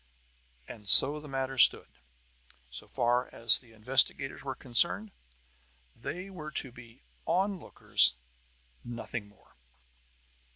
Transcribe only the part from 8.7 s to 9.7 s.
on, nothing more.